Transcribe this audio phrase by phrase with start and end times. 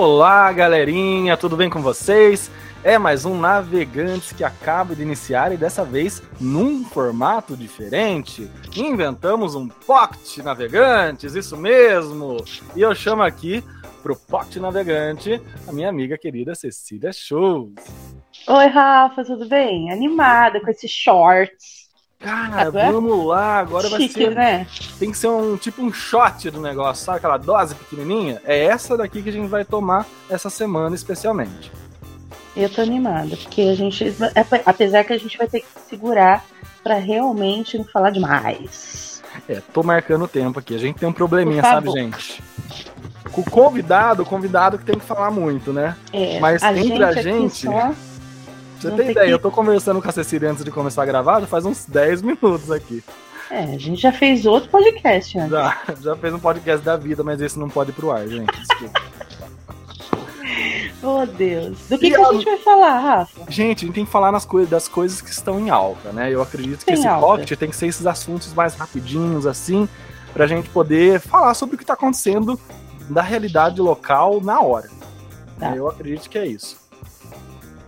[0.00, 2.48] Olá, galerinha, tudo bem com vocês?
[2.84, 8.48] É mais um Navegantes que acaba de iniciar e dessa vez num formato diferente.
[8.76, 12.36] Inventamos um Pocket Navegantes, isso mesmo!
[12.76, 13.64] E eu chamo aqui
[14.00, 17.72] pro Pocket Navegante a minha amiga querida Cecília Shows.
[18.46, 19.90] Oi, Rafa, tudo bem?
[19.90, 21.77] Animada com esses shorts.
[22.18, 24.34] Cara, vamos lá, agora vai ser.
[24.34, 24.66] Né?
[24.98, 27.18] Tem que ser um tipo um shot do negócio, sabe?
[27.18, 28.42] Aquela dose pequenininha.
[28.44, 31.70] É essa daqui que a gente vai tomar essa semana especialmente.
[32.56, 34.04] Eu tô animada, porque a gente.
[34.04, 36.44] É, apesar que a gente vai ter que segurar
[36.82, 39.22] para realmente não falar demais.
[39.48, 40.74] É, tô marcando o tempo aqui.
[40.74, 42.42] A gente tem um probleminha, sabe, gente?
[43.30, 45.96] Com o convidado, o convidado que tem que falar muito, né?
[46.12, 47.66] É, Mas a entre gente a gente.
[47.66, 47.94] Só...
[48.80, 49.26] Você tem ideia?
[49.26, 49.32] Que...
[49.32, 52.22] Eu tô conversando com a Cecília antes de começar a gravar, já faz uns 10
[52.22, 53.02] minutos aqui.
[53.50, 55.50] É, a gente já fez outro podcast antes.
[55.50, 58.52] Já, já fez um podcast da vida, mas esse não pode ir pro ar, gente.
[58.52, 59.00] Desculpa.
[61.02, 61.78] Oh, Deus.
[61.88, 63.40] Do que, que a gente vai falar, Rafa?
[63.48, 66.32] Gente, a gente tem que falar nas co das coisas que estão em alta, né?
[66.32, 67.26] Eu acredito que tem esse alta.
[67.26, 69.88] pocket tem que ser esses assuntos mais rapidinhos, assim,
[70.34, 72.60] pra gente poder falar sobre o que tá acontecendo
[73.08, 74.90] da realidade local na hora.
[75.58, 75.74] Tá.
[75.74, 76.76] Eu acredito que é isso.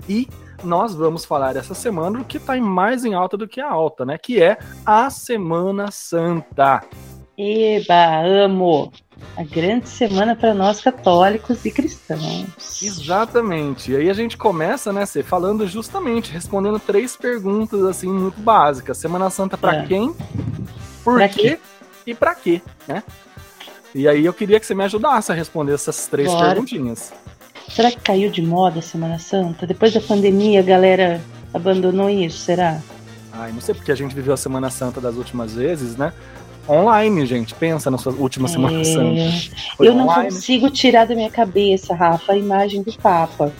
[0.08, 0.28] E
[0.64, 4.04] nós vamos falar essa semana do que está mais em alta do que a alta,
[4.04, 4.18] né?
[4.18, 6.82] Que é a Semana Santa.
[7.36, 8.92] Eba, amo!
[9.36, 12.82] A grande semana para nós católicos e cristãos.
[12.82, 13.92] Exatamente.
[13.92, 18.98] E aí a gente começa, né, Cê, falando justamente, respondendo três perguntas assim muito básicas.
[18.98, 19.86] Semana Santa para é.
[19.86, 20.14] quem?
[21.04, 21.42] Por pra quê?
[21.42, 21.58] quê?
[22.06, 23.02] E para quê, né?
[23.94, 26.48] E aí eu queria que você me ajudasse a responder essas três Bora.
[26.48, 27.12] perguntinhas.
[27.74, 29.66] Será que caiu de moda a Semana Santa?
[29.66, 31.20] Depois da pandemia a galera
[31.54, 32.80] abandonou isso, será?
[33.32, 36.12] Ai, não sei porque a gente viveu a Semana Santa das últimas vezes, né?
[36.70, 37.54] online, gente.
[37.54, 38.50] Pensa na sua última é...
[38.50, 39.56] Semana Santa.
[39.76, 43.52] Foi eu não consigo tirar da minha cabeça, Rafa, a imagem do Papa.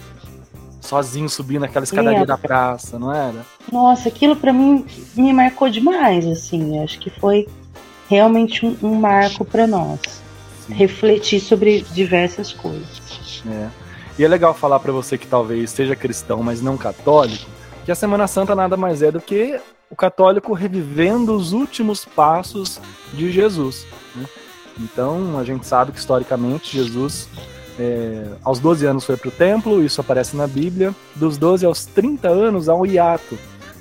[0.80, 3.44] Sozinho subindo aquela escadaria da praça, não era?
[3.70, 6.82] Nossa, aquilo para mim me marcou demais, assim.
[6.82, 7.46] Acho que foi
[8.08, 10.00] realmente um, um marco para nós.
[10.66, 10.74] Sim.
[10.74, 13.42] Refletir sobre diversas coisas.
[13.46, 13.68] É.
[14.20, 17.46] E é legal falar para você que talvez seja cristão, mas não católico,
[17.86, 19.58] que a Semana Santa nada mais é do que
[19.88, 22.78] o católico revivendo os últimos passos
[23.14, 23.86] de Jesus.
[24.14, 24.26] Né?
[24.78, 27.30] Então, a gente sabe que historicamente Jesus,
[27.78, 30.94] é, aos 12 anos, foi para o templo, isso aparece na Bíblia.
[31.16, 33.38] Dos 12 aos 30 anos, há um hiato.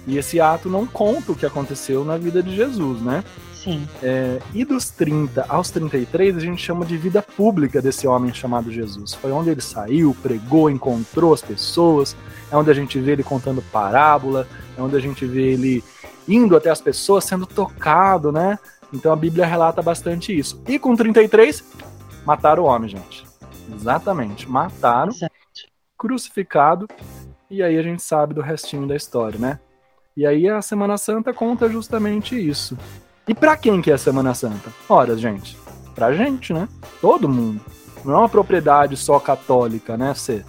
[0.07, 3.25] E esse ato não conta o que aconteceu na vida de Jesus, né?
[3.69, 3.87] Sim.
[4.01, 8.71] É, e dos 30 aos 33, a gente chama de vida pública desse homem chamado
[8.71, 9.13] Jesus.
[9.13, 12.15] Foi onde ele saiu, pregou, encontrou as pessoas,
[12.51, 15.83] é onde a gente vê ele contando parábola, é onde a gente vê ele
[16.27, 18.57] indo até as pessoas, sendo tocado, né?
[18.91, 20.61] Então a Bíblia relata bastante isso.
[20.67, 21.63] E com 33,
[22.25, 23.23] mataram o homem, gente.
[23.71, 25.31] Exatamente, mataram, Exato.
[25.95, 26.87] crucificado,
[27.51, 29.59] e aí a gente sabe do restinho da história, né?
[30.17, 32.75] E aí a Semana Santa conta justamente isso.
[33.27, 34.71] E para quem que é a Semana Santa?
[34.87, 35.57] Ora, gente,
[35.93, 36.67] pra gente, né?
[37.01, 37.61] Todo mundo.
[38.03, 40.43] Não é uma propriedade só católica, né, Cê?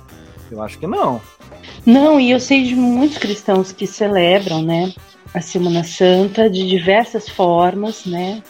[0.51, 1.21] Eu acho que não.
[1.85, 4.93] Não, e eu sei de muitos cristãos que celebram, né,
[5.33, 8.43] a Semana Santa de diversas formas, né?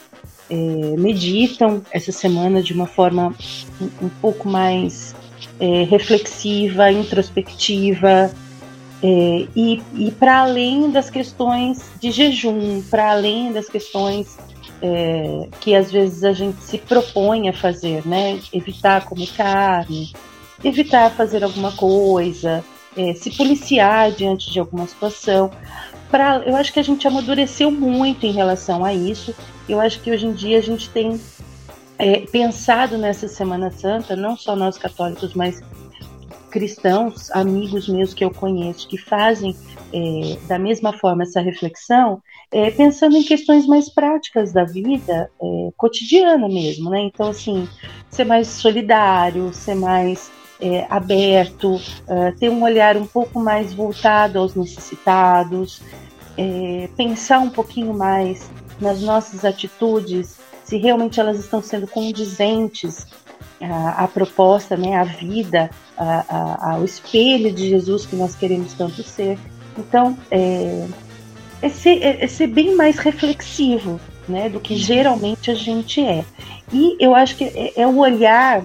[0.49, 0.55] É,
[0.97, 3.33] meditam essa semana de uma forma
[3.79, 5.15] um, um pouco mais
[5.59, 8.31] é, reflexiva, introspectiva,
[9.03, 14.37] é, e, e para além das questões de jejum, para além das questões
[14.81, 18.39] é, que às vezes a gente se propõe a fazer, né?
[18.53, 20.13] Evitar comer carne,
[20.63, 22.63] evitar fazer alguma coisa,
[22.95, 25.51] é, se policiar diante de alguma situação
[26.11, 29.33] pra, eu acho que a gente amadureceu muito em relação a isso.
[29.67, 31.19] Eu acho que hoje em dia a gente tem
[31.97, 35.63] é, pensado nessa Semana Santa, não só nós católicos, mas
[36.51, 39.55] cristãos, amigos meus que eu conheço, que fazem
[39.93, 42.21] é, da mesma forma essa reflexão,
[42.51, 46.99] é, pensando em questões mais práticas da vida, é, cotidiana mesmo, né?
[47.01, 47.67] Então, assim,
[48.09, 50.29] ser mais solidário, ser mais
[50.61, 55.81] é, aberto, uh, ter um olhar um pouco mais voltado aos necessitados,
[56.37, 58.49] é, pensar um pouquinho mais
[58.79, 63.07] nas nossas atitudes, se realmente elas estão sendo condizentes
[63.61, 69.03] à, à proposta, né, à vida, à, ao espelho de Jesus que nós queremos tanto
[69.03, 69.37] ser.
[69.77, 70.87] Então, é,
[71.61, 76.25] é, ser, é, é ser bem mais reflexivo né, do que geralmente a gente é.
[76.73, 78.63] E eu acho que é, é o olhar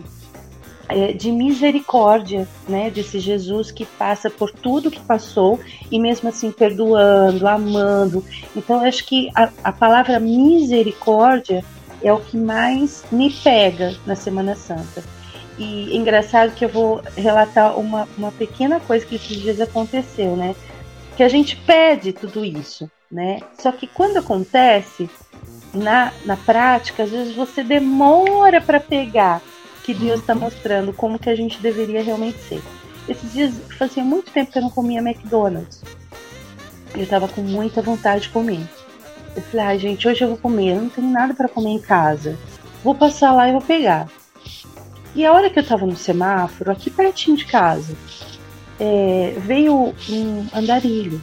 [0.89, 5.59] é, de misericórdia, né, desse Jesus que passa por tudo que passou
[5.91, 8.25] e mesmo assim perdoando, amando.
[8.55, 11.65] Então eu acho que a, a palavra misericórdia
[12.03, 15.03] é o que mais me pega na Semana Santa.
[15.59, 20.37] e é engraçado que eu vou relatar uma, uma pequena coisa que esses dias aconteceu,
[20.37, 20.55] né?
[21.17, 23.41] Que a gente pede tudo isso, né?
[23.59, 25.09] Só que quando acontece,
[25.73, 29.41] na, na prática, às vezes você demora para pegar
[29.85, 32.63] que Deus está mostrando como que a gente deveria realmente ser.
[33.09, 35.83] Esses dias fazia muito tempo que eu não comia McDonald's.
[36.95, 38.67] Eu estava com muita vontade de comer.
[39.37, 41.69] Eu falei, ai ah, gente, hoje eu vou comer, eu não tenho nada para comer
[41.69, 42.39] em casa.
[42.83, 44.09] Vou passar lá e vou pegar.
[45.15, 47.95] E a hora que eu estava no semáforo, aqui pertinho de casa,
[48.81, 51.21] é, veio um andarilho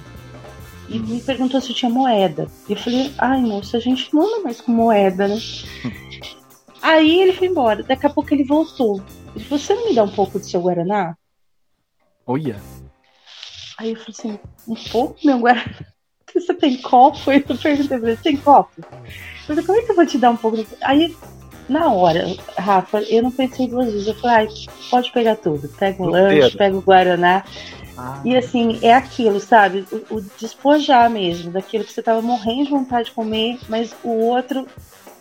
[0.88, 2.48] e me perguntou se eu tinha moeda.
[2.70, 5.38] E eu falei, ai moça, a gente não anda mais com moeda, né?
[6.82, 7.82] Aí ele foi embora.
[7.82, 9.02] Daqui a pouco ele voltou.
[9.36, 11.18] Ele falou, você não me dá um pouco do seu Guaraná?
[12.28, 12.62] Olha.
[13.78, 15.93] Aí eu falei assim, um pouco meu Guaraná?
[16.34, 17.20] Você tem copo?
[17.32, 18.72] Eu perguntei pra ele, tem copo?
[18.78, 20.66] Eu falei, como é que eu vou te dar um pouco?
[20.82, 21.14] Aí,
[21.68, 24.08] na hora, Rafa, eu não pensei duas vezes.
[24.08, 24.48] Eu falei,
[24.90, 25.68] pode pegar tudo.
[25.68, 27.44] Pega o lanche, pega o Guaraná.
[27.98, 28.22] Ah.
[28.26, 29.86] E assim, é aquilo, sabe?
[29.92, 34.10] O, o, despojar mesmo, daquilo que você tava morrendo de vontade de comer, mas o
[34.10, 34.68] outro.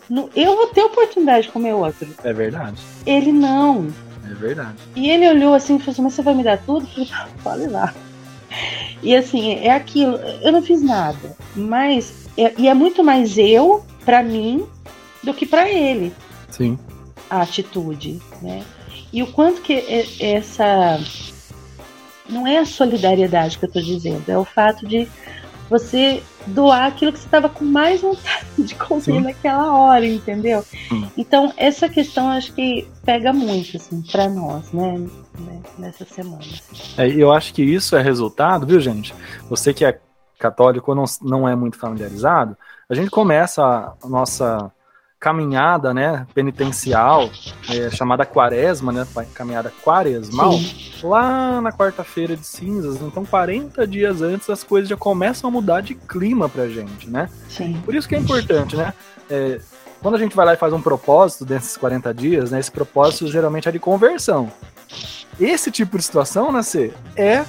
[0.09, 2.07] No, eu vou ter oportunidade de comer outro.
[2.23, 2.81] É verdade.
[3.05, 3.87] Ele não.
[4.29, 4.77] É verdade.
[4.95, 6.87] E ele olhou assim e falou assim: Mas você vai me dar tudo?
[6.97, 7.09] Eu falei:
[7.43, 7.93] Fale lá.
[9.01, 10.15] E assim, é aquilo.
[10.41, 12.27] Eu não fiz nada, mas.
[12.37, 14.65] É, e é muito mais eu, para mim,
[15.23, 16.13] do que para ele.
[16.49, 16.77] Sim.
[17.29, 18.63] A atitude, né?
[19.11, 19.73] E o quanto que
[20.19, 20.99] essa
[22.29, 25.07] não é a solidariedade que eu estou dizendo, é o fato de
[25.69, 29.21] você doar aquilo que você estava com mais vontade de comer Sim.
[29.21, 30.63] naquela hora, entendeu?
[30.91, 31.07] Hum.
[31.17, 35.07] Então, essa questão acho que pega muito, assim, para nós, né?
[35.77, 36.43] Nessa semana.
[36.97, 39.13] É, eu acho que isso é resultado, viu, gente?
[39.49, 39.99] Você que é
[40.37, 42.57] católico ou não, não é muito familiarizado,
[42.89, 44.71] a gente começa a nossa
[45.23, 47.29] caminhada, né, penitencial,
[47.69, 50.91] é, chamada quaresma, né, caminhada quaresmal, Sim.
[51.01, 53.01] lá na quarta-feira de cinzas.
[53.01, 57.29] Então, 40 dias antes, as coisas já começam a mudar de clima pra gente, né?
[57.47, 57.81] Sim.
[57.85, 58.93] Por isso que é importante, né?
[59.29, 59.61] É,
[60.01, 63.31] quando a gente vai lá e faz um propósito desses 40 dias, né, esse propósito
[63.31, 64.51] geralmente é de conversão.
[65.39, 67.45] Esse tipo de situação, né, Cê, é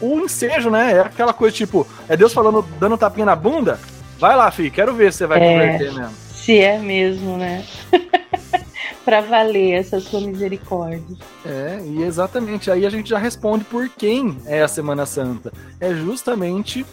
[0.00, 0.94] o ensejo, né?
[0.94, 3.78] É aquela coisa tipo, é Deus falando, dando tapinha na bunda.
[4.18, 5.52] Vai lá, filho, quero ver se você vai é...
[5.52, 7.64] converter mesmo se é mesmo, né?
[9.04, 11.16] para valer essa sua misericórdia.
[11.44, 12.70] É, e exatamente.
[12.70, 15.52] Aí a gente já responde por quem é a Semana Santa.
[15.80, 16.86] É justamente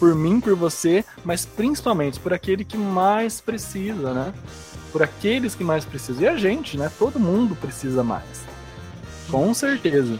[0.00, 4.34] por mim, por você, mas principalmente por aquele que mais precisa, né?
[4.90, 6.24] Por aqueles que mais precisam.
[6.24, 6.90] E a gente, né?
[6.98, 8.44] Todo mundo precisa mais.
[9.30, 10.18] Com certeza.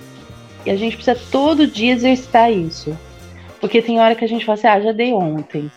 [0.65, 2.97] E a gente precisa todo dia exercitar isso.
[3.61, 5.71] Porque tem hora que a gente fala assim, ah, já dei ontem.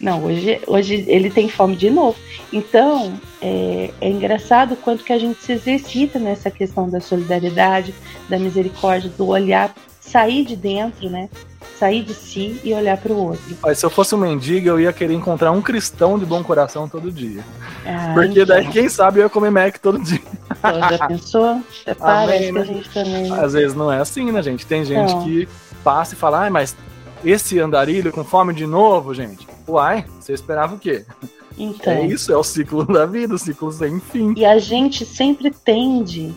[0.00, 2.16] Não, hoje, hoje ele tem fome de novo.
[2.52, 7.94] Então, é, é engraçado o quanto que a gente se exercita nessa questão da solidariedade,
[8.28, 11.28] da misericórdia, do olhar, sair de dentro, né?
[11.78, 13.56] Sair de si e olhar para o outro.
[13.62, 16.88] Mas se eu fosse um mendigo, eu ia querer encontrar um cristão de bom coração
[16.88, 17.42] todo dia.
[17.84, 18.46] Ah, Porque então.
[18.46, 20.20] daí, quem sabe, eu ia comer Mac todo dia.
[20.58, 21.62] Então, já pensou?
[21.86, 22.66] É, parece Amém, que a né?
[22.66, 23.32] gente também.
[23.32, 24.64] Às vezes não é assim, né, gente?
[24.64, 25.24] Tem gente não.
[25.24, 25.48] que
[25.82, 26.74] passa e fala, ah, mas
[27.24, 29.46] esse andarilho com fome de novo, gente.
[29.66, 31.04] Uai, você esperava o quê?
[31.56, 31.92] Então.
[31.92, 34.34] É isso, é o ciclo da vida, o ciclo sem fim.
[34.36, 36.34] E a gente sempre tende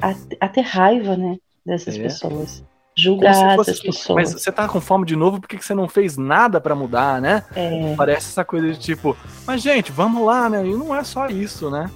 [0.00, 2.02] a, a ter raiva, né, dessas é.
[2.02, 2.64] pessoas.
[2.96, 4.16] Julgar essas pessoas.
[4.16, 7.20] Mas você tá com fome de novo, por que você não fez nada para mudar,
[7.20, 7.44] né?
[7.54, 7.94] É.
[7.96, 10.66] Parece essa coisa de tipo, mas gente, vamos lá, né?
[10.66, 11.88] E não é só isso, né?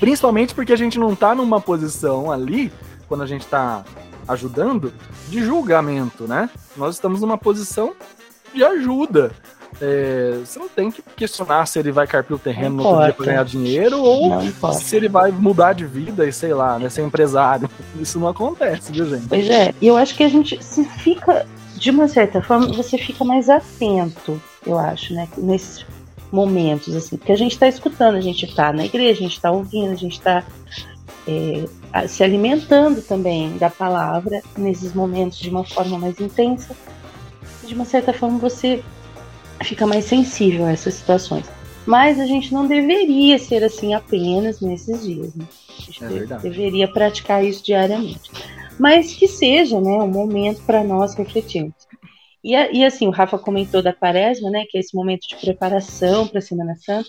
[0.00, 2.72] Principalmente porque a gente não tá numa posição ali,
[3.06, 3.84] quando a gente tá
[4.26, 4.92] ajudando,
[5.28, 6.50] de julgamento, né?
[6.76, 7.94] Nós estamos numa posição
[8.54, 9.32] de ajuda.
[9.80, 13.12] É, você não tem que questionar se ele vai carpir o terreno no outro dia
[13.14, 14.30] para ganhar dinheiro ou
[14.74, 17.68] se ele vai mudar de vida e sei lá, né, ser empresário.
[17.98, 19.26] Isso não acontece, viu, gente?
[19.26, 22.98] Pois é, e eu acho que a gente se fica, de uma certa forma, você
[22.98, 25.84] fica mais atento, eu acho, né, nesses
[26.30, 29.50] momentos, assim, porque a gente está escutando, a gente está na igreja, a gente está
[29.50, 30.44] ouvindo, a gente está
[31.26, 36.74] é, se alimentando também da palavra nesses momentos de uma forma mais intensa.
[37.66, 38.82] De uma certa forma, você
[39.62, 41.46] fica mais sensível a essas situações.
[41.86, 45.34] Mas a gente não deveria ser assim apenas nesses dias.
[45.34, 45.44] Né?
[45.78, 48.30] A gente é deveria praticar isso diariamente.
[48.78, 51.74] Mas que seja né, um momento para nós refletirmos.
[52.42, 56.26] E, e, assim, o Rafa comentou da quaresma, né, que é esse momento de preparação
[56.26, 57.08] para a Semana Santa.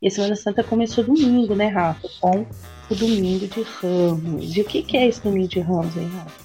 [0.00, 2.08] E a Semana Santa começou domingo, né, Rafa?
[2.20, 2.46] Com
[2.90, 4.54] o domingo de Ramos.
[4.54, 6.44] E o que, que é esse domingo de Ramos, hein, Rafa?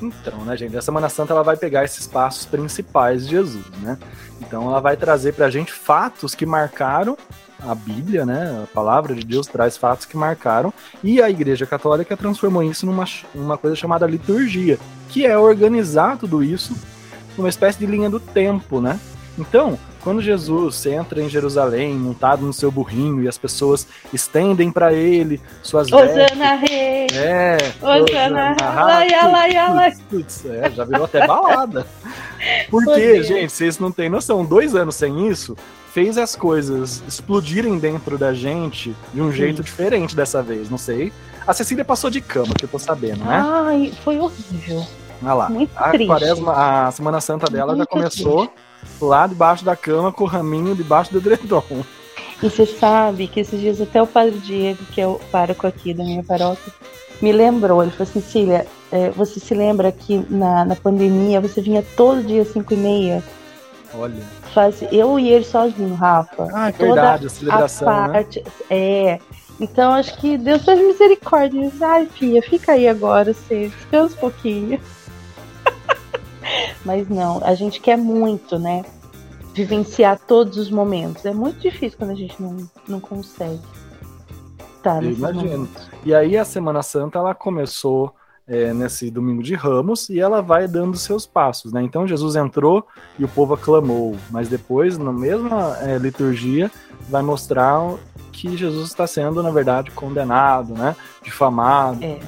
[0.00, 3.98] Então, né, gente, a Semana Santa ela vai pegar esses passos principais de Jesus, né?
[4.40, 7.16] Então ela vai trazer pra gente fatos que marcaram
[7.60, 8.62] a Bíblia, né?
[8.62, 13.04] A palavra de Deus traz fatos que marcaram, e a Igreja Católica transformou isso numa
[13.34, 14.78] uma coisa chamada liturgia,
[15.08, 16.76] que é organizar tudo isso
[17.36, 18.98] numa espécie de linha do tempo, né?
[19.36, 24.92] Então, quando Jesus entra em Jerusalém, montado no seu burrinho, e as pessoas estendem para
[24.92, 27.06] ele suas Osana Rei!
[27.12, 27.58] É!
[27.82, 28.54] Osana
[29.00, 29.94] Rei!
[30.08, 31.86] Putz, é, já virou até balada.
[32.70, 35.56] Porque, gente, vocês não têm noção, dois anos sem isso,
[35.92, 39.62] fez as coisas explodirem dentro da gente de um jeito Sim.
[39.62, 41.12] diferente dessa vez, não sei.
[41.46, 43.42] A Cecília passou de cama, que eu tô sabendo, né?
[43.44, 44.86] Ai, foi horrível.
[45.22, 45.48] Olha lá.
[45.48, 46.06] Muito a triste.
[46.06, 48.67] Quaresma, a Semana Santa dela Muito já começou triste.
[49.00, 51.62] Lá debaixo da cama com o raminho debaixo do edredom.
[52.42, 55.92] E você sabe que esses dias até o Padre Diego, que é o pároco aqui
[55.92, 56.72] da minha paróquia,
[57.20, 57.82] me lembrou.
[57.82, 62.22] Ele falou assim, Cília, é, você se lembra que na, na pandemia você vinha todo
[62.22, 63.24] dia às 5 e meia?
[63.94, 64.22] Olha.
[64.54, 66.48] Faz, eu e ele sozinho, Rafa.
[66.52, 68.12] Ah, é verdade, a celebração, a né?
[68.12, 68.52] parte, né?
[68.70, 69.20] É.
[69.60, 71.70] Então acho que Deus faz misericórdia.
[71.80, 74.80] Ai, filha, fica aí agora, você descansa um pouquinho.
[76.88, 78.82] Mas não, a gente quer muito, né?
[79.52, 81.26] Vivenciar todos os momentos.
[81.26, 82.56] É muito difícil quando a gente não,
[82.88, 83.60] não consegue.
[84.82, 85.68] Tá, Imagino.
[86.02, 88.14] E aí a Semana Santa ela começou
[88.46, 91.82] é, nesse domingo de Ramos e ela vai dando seus passos, né?
[91.82, 92.86] Então Jesus entrou
[93.18, 96.70] e o povo aclamou, mas depois, na mesma é, liturgia,
[97.10, 97.96] vai mostrar
[98.32, 100.96] que Jesus está sendo, na verdade, condenado, né?
[101.22, 102.02] Difamado.
[102.02, 102.18] É.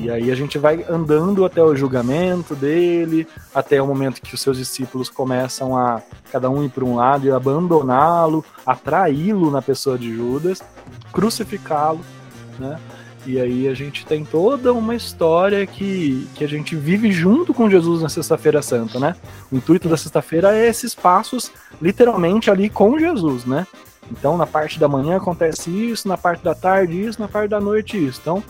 [0.00, 4.40] E aí a gente vai andando até o julgamento dele, até o momento que os
[4.40, 9.98] seus discípulos começam a cada um ir para um lado e abandoná-lo, atraí-lo na pessoa
[9.98, 10.62] de Judas,
[11.12, 12.00] crucificá-lo,
[12.58, 12.78] né?
[13.24, 17.70] E aí a gente tem toda uma história que, que a gente vive junto com
[17.70, 19.14] Jesus na Sexta-feira Santa, né?
[19.50, 23.64] O intuito da sexta-feira é esses passos literalmente ali com Jesus, né?
[24.10, 27.60] Então na parte da manhã acontece isso, na parte da tarde isso, na parte da
[27.60, 28.18] noite isso.
[28.20, 28.42] Então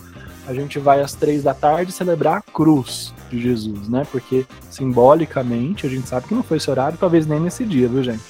[0.47, 4.05] a gente vai às três da tarde celebrar a cruz de Jesus, né?
[4.11, 8.03] Porque simbolicamente a gente sabe que não foi esse horário, talvez nem nesse dia, viu,
[8.03, 8.23] gente?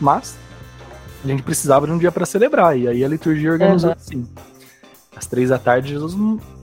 [0.00, 0.36] Mas
[1.24, 3.96] a gente precisava de um dia para celebrar, e aí a liturgia organizou uhum.
[3.96, 4.28] assim.
[5.16, 6.14] Às três da tarde, Jesus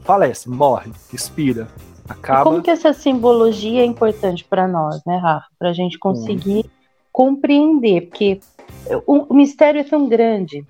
[0.04, 1.68] falece, morre, expira,
[2.08, 2.42] acaba.
[2.42, 5.48] E como que essa simbologia é importante para nós, né, Rafa?
[5.58, 6.70] Para a gente conseguir hum.
[7.12, 8.42] compreender, porque
[9.08, 10.66] o, o mistério é tão grande,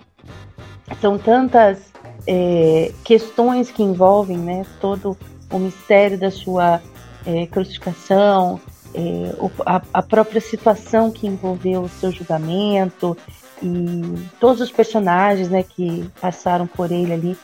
[1.02, 1.91] são tantas
[2.28, 5.18] é, questões que envolvem né, todo
[5.52, 6.82] o mistério da sua
[7.26, 8.60] é, crucificação,
[8.94, 9.34] é,
[9.66, 13.18] a, a, própria situação que envolveu o seu julgamento
[13.62, 17.38] e todos os personagens né, que passaram por ele ali.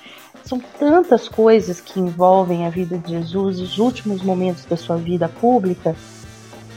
[0.44, 5.28] São tantas coisas que envolvem a vida de Jesus, os últimos momentos da sua vida
[5.28, 5.96] pública,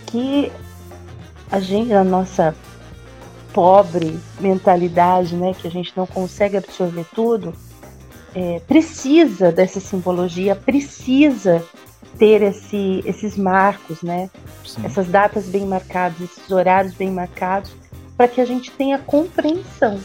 [0.06, 0.50] que
[1.50, 2.54] a gente, a nossa
[3.52, 7.54] pobre mentalidade, né, que a gente não consegue absorver tudo,
[8.34, 11.64] é, precisa dessa simbologia, precisa
[12.18, 14.30] ter esse, esses marcos, né?
[14.64, 14.82] Sim.
[14.84, 17.72] Essas datas bem marcadas, esses horários bem marcados,
[18.16, 19.98] para que a gente tenha compreensão,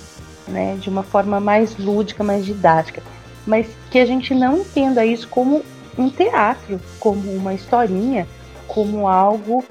[0.47, 0.75] né?
[0.79, 3.01] De uma forma mais lúdica, mais didática,
[3.45, 5.63] mas que a gente não entenda isso como
[5.97, 8.27] um teatro, como uma historinha,
[8.67, 9.63] como algo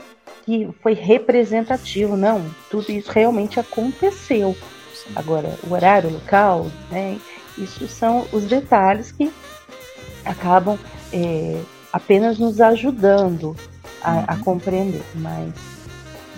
[0.45, 2.45] que foi representativo, não.
[2.71, 4.57] Tudo isso realmente aconteceu.
[5.15, 7.19] Agora, o horário, o local, né?
[7.57, 9.33] Isso são os detalhes que
[10.25, 10.79] acabam
[11.13, 11.61] é,
[11.93, 13.57] apenas nos ajudando
[14.03, 14.41] a, a, uhum.
[14.41, 15.53] compreender, mas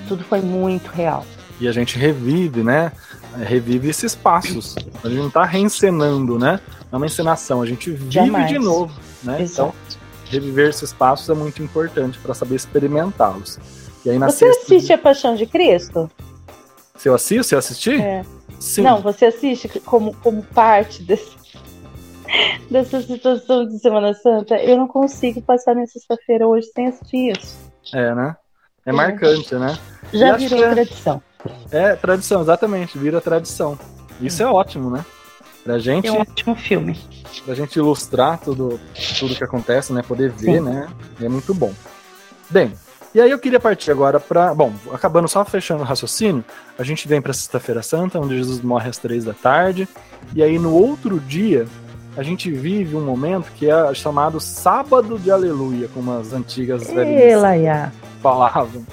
[0.06, 1.24] tudo foi muito real.
[1.58, 2.92] E a gente revive, né?
[3.38, 4.76] Revive esses passos.
[5.02, 6.60] A gente não está reencenando, né?
[6.90, 8.48] Não é uma encenação, a gente vive Jamais.
[8.48, 8.92] de novo,
[9.22, 9.40] né?
[9.40, 9.74] Exato.
[9.86, 13.58] Então, reviver esses passos é muito importante para saber experimentá-los.
[14.04, 14.62] E aí, na Você sexta...
[14.62, 16.10] assiste a Paixão de Cristo?
[16.94, 18.00] Se eu assisto, se eu assistir?
[18.00, 18.24] É.
[18.60, 18.82] Sim.
[18.82, 21.36] Não, você assiste como, como parte desse,
[22.70, 24.56] dessa situação de Semana Santa.
[24.56, 27.56] Eu não consigo passar minha sexta-feira hoje sem assistir isso.
[27.92, 28.36] É, né?
[28.84, 28.92] É, é.
[28.92, 29.78] marcante, né?
[30.12, 30.70] Já virou é...
[30.70, 31.22] tradição.
[31.70, 33.78] É, tradição, exatamente, vira tradição.
[34.20, 35.04] Isso é, é ótimo, né?
[35.62, 36.06] Pra gente.
[36.06, 36.98] É um ótimo filme.
[37.44, 38.80] Pra gente ilustrar tudo,
[39.18, 40.02] tudo que acontece, né?
[40.02, 40.60] Poder ver, Sim.
[40.60, 40.88] né?
[41.20, 41.72] É muito bom.
[42.48, 42.72] Bem,
[43.16, 46.44] e aí eu queria partir agora para, bom, acabando só fechando o raciocínio,
[46.78, 49.88] a gente vem para Sexta-feira Santa, onde Jesus morre às três da tarde,
[50.34, 51.66] e aí no outro dia
[52.14, 57.40] a gente vive um momento que é chamado Sábado de Aleluia, como as antigas velhinhas
[58.20, 58.84] falavam.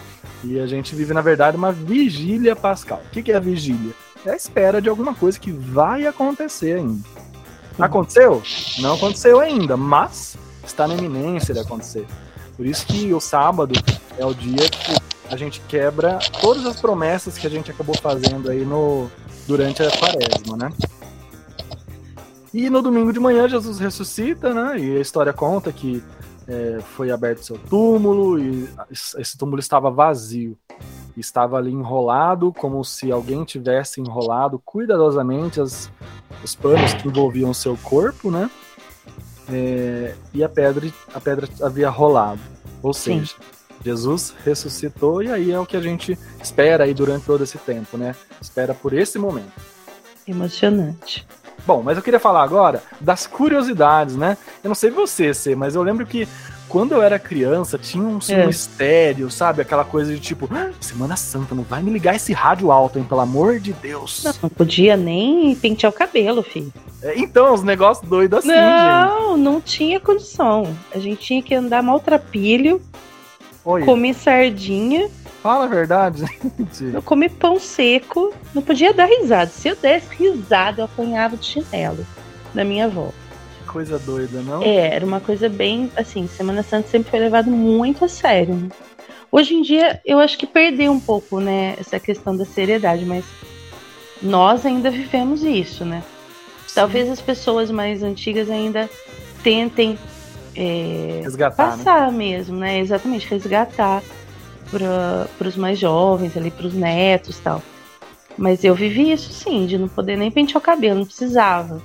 [0.42, 3.01] E a gente vive, na verdade, uma vigília pascal.
[3.06, 3.92] O que é a vigília?
[4.25, 7.06] É a espera de alguma coisa que vai acontecer ainda.
[7.77, 8.42] Aconteceu?
[8.80, 12.06] Não aconteceu ainda, mas está na iminência de acontecer.
[12.55, 13.74] Por isso que o sábado
[14.17, 14.93] é o dia que
[15.29, 19.10] a gente quebra todas as promessas que a gente acabou fazendo aí no,
[19.48, 20.69] durante a quaresma, né?
[22.53, 24.79] E no domingo de manhã Jesus ressuscita, né?
[24.79, 26.03] E a história conta que
[26.48, 28.69] é, foi aberto seu túmulo e
[29.17, 30.57] esse túmulo estava vazio.
[31.15, 35.91] Estava ali enrolado, como se alguém tivesse enrolado cuidadosamente as,
[36.43, 38.50] os panos que envolviam seu corpo, né?
[39.53, 42.41] É, e a pedra, a pedra havia rolado.
[42.81, 43.36] Ou seja, Sim.
[43.86, 47.98] Jesus ressuscitou e aí é o que a gente espera aí durante todo esse tempo,
[47.98, 48.15] né?
[48.41, 49.51] Espera por esse momento.
[50.27, 51.27] Emocionante.
[51.65, 54.38] Bom, mas eu queria falar agora das curiosidades, né?
[54.63, 56.27] Eu não sei você, Cê, mas eu lembro que
[56.74, 58.48] quando eu era criança tinha um, é.
[58.48, 59.62] mistério, sabe?
[59.62, 63.06] Aquela coisa de tipo, ah, Semana Santa, não vai me ligar esse rádio alto, hein?
[63.08, 64.24] Pelo amor de Deus.
[64.24, 66.74] Não, não podia nem pentear o cabelo, filho.
[67.03, 69.44] É, então, os negócios doidos assim, não, gente.
[69.44, 70.75] Não, tinha condição.
[70.92, 72.82] A gente tinha que andar maltrapilho
[73.63, 73.86] Oi.
[73.86, 75.12] Comi sardinha.
[75.44, 76.25] Fala a verdade,
[76.58, 76.86] gente.
[76.92, 78.34] Eu comi pão seco.
[78.51, 79.51] Não podia dar risada.
[79.51, 82.03] Se eu desse risada, eu apanhava de chinelo
[82.51, 83.10] da minha avó.
[83.74, 84.62] Coisa doida, não?
[84.62, 85.92] É, era uma coisa bem.
[85.98, 88.70] Assim, Semana Santa sempre foi levado muito a sério.
[89.32, 93.25] Hoje em dia, eu acho que perdeu um pouco, né, essa questão da seriedade, mas
[94.22, 96.03] nós ainda vivemos isso, né?
[96.68, 96.75] Sim.
[96.75, 98.88] Talvez as pessoas mais antigas ainda
[99.42, 99.98] tentem
[100.56, 101.77] é, resgatar, né?
[101.77, 102.18] passar né?
[102.18, 102.80] mesmo, né?
[102.80, 104.03] Exatamente, resgatar
[104.70, 107.60] para os mais jovens, ali para os netos tal.
[108.38, 111.82] Mas eu vivi isso sim, de não poder nem pentear o cabelo, não precisava.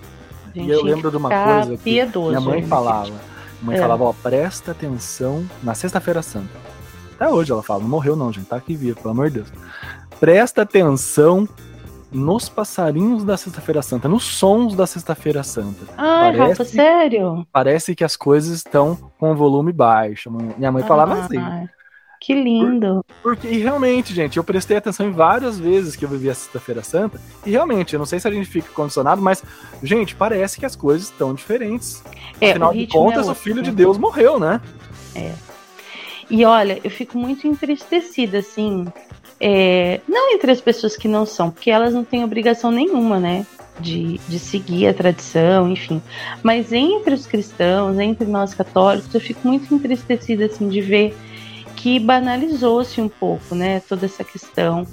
[0.63, 3.09] E eu lembro de uma coisa que piedoso, minha mãe falava.
[3.09, 3.23] Minha
[3.63, 3.81] mãe é.
[3.81, 6.69] falava, ó, presta atenção na sexta-feira santa.
[7.15, 9.53] Até hoje ela fala, não morreu não, gente, tá aqui vivo, pelo amor de Deus.
[10.21, 11.49] Presta atenção
[12.11, 15.85] nos passarinhos da Sexta-feira Santa, nos sons da Sexta-feira Santa.
[15.97, 17.47] Ai, parece, Rafa, sério?
[17.53, 20.31] Parece que as coisas estão com volume baixo.
[20.31, 21.69] Minha mãe falava ah, assim.
[22.21, 23.05] Que lindo.
[23.23, 26.35] Por, porque, e realmente, gente, eu prestei atenção em várias vezes que eu vivi a
[26.35, 27.21] Sexta-feira Santa.
[27.47, 29.43] E realmente, eu não sei se a gente fica condicionado, mas,
[29.83, 32.03] gente, parece que as coisas estão diferentes.
[32.41, 34.61] É, Afinal de contas, é o Filho de Deus morreu, né?
[35.15, 35.33] É.
[36.31, 38.87] E olha, eu fico muito entristecida, assim,
[39.41, 43.47] é, não entre as pessoas que não são, porque elas não têm obrigação nenhuma, né?
[43.81, 46.03] De, de seguir a tradição, enfim.
[46.43, 51.17] Mas entre os cristãos, entre nós católicos, eu fico muito entristecida assim de ver
[51.79, 54.85] que banalizou-se um pouco, né, toda essa questão.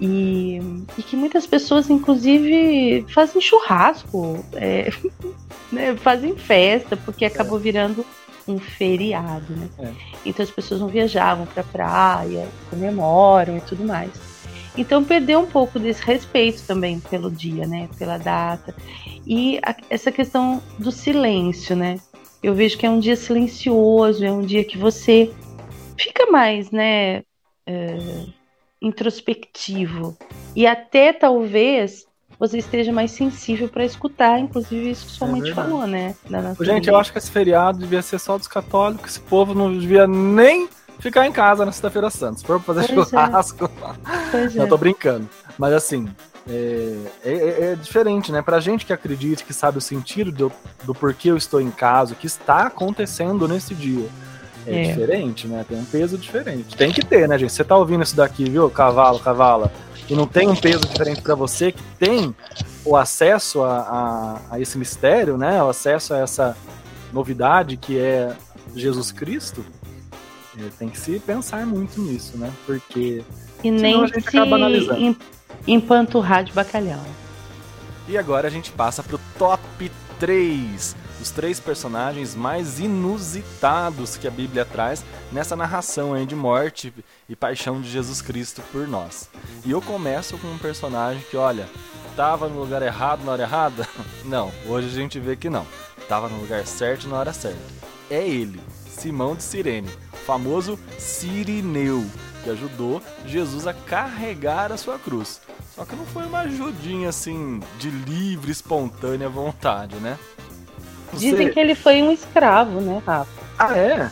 [0.00, 0.58] E,
[0.96, 4.90] e, que muitas pessoas, inclusive, fazem churrasco, é,
[5.70, 8.04] né, fazem festa, porque acabou virando
[8.48, 9.68] um feriado, né?
[9.78, 9.92] É.
[10.24, 14.10] Então as pessoas não viajavam para praia, comemoram e tudo mais.
[14.74, 17.86] Então perdeu um pouco desse respeito também pelo dia, né?
[17.98, 18.74] Pela data.
[19.26, 21.98] E a, essa questão do silêncio, né?
[22.42, 25.30] Eu vejo que é um dia silencioso, é um dia que você
[26.02, 27.22] fica mais, né?
[27.66, 27.98] É,
[28.80, 30.16] introspectivo.
[30.56, 32.06] E até talvez
[32.38, 36.14] você esteja mais sensível para escutar, inclusive isso que sua é mãe te falou, né?
[36.60, 40.06] Gente, eu acho que esse feriado devia ser só dos católicos, esse povo não devia
[40.06, 40.66] nem
[40.98, 42.38] ficar em casa na Sexta-feira Santa.
[42.38, 43.10] Se for fazer pois é.
[43.10, 43.70] churrasco,
[44.32, 44.58] é.
[44.58, 45.28] não tô brincando.
[45.58, 46.08] Mas assim,
[46.48, 47.32] é, é,
[47.72, 48.40] é, diferente, né?
[48.40, 50.52] Pra gente que acredita, que sabe o sentido do,
[50.84, 54.08] do porquê eu estou em casa, o que está acontecendo nesse dia.
[54.70, 55.64] É, é, diferente, né?
[55.68, 56.76] Tem um peso diferente.
[56.76, 57.52] Tem que ter, né, gente?
[57.52, 58.70] Você tá ouvindo isso daqui, viu?
[58.70, 59.70] Cavalo, cavala
[60.10, 62.34] e não tem um peso diferente para você que tem
[62.84, 65.62] o acesso a, a, a, esse mistério, né?
[65.62, 66.56] O acesso a essa
[67.12, 68.36] novidade que é
[68.74, 69.64] Jesus Cristo,
[70.58, 72.52] é, tem que se pensar muito nisso, né?
[72.66, 73.22] Porque
[73.62, 75.16] e nem a gente se acaba analisando.
[75.64, 77.04] empanturrar de bacalhau.
[78.08, 84.30] E agora a gente passa pro top 3 os três personagens mais inusitados que a
[84.30, 86.92] Bíblia traz nessa narração aí de morte
[87.28, 89.28] e paixão de Jesus Cristo por nós.
[89.64, 91.68] E eu começo com um personagem que, olha,
[92.10, 93.88] estava no lugar errado na hora errada?
[94.24, 95.66] Não, hoje a gente vê que não.
[95.98, 97.58] Estava no lugar certo na hora certa.
[98.10, 99.88] É ele, Simão de Sirene,
[100.26, 102.04] famoso Sirineu,
[102.42, 105.40] que ajudou Jesus a carregar a sua cruz.
[105.74, 110.18] Só que não foi uma ajudinha assim de livre, espontânea vontade, né?
[111.12, 111.30] Você...
[111.30, 113.40] Dizem que ele foi um escravo, né, Rafa?
[113.58, 114.10] Ah, é?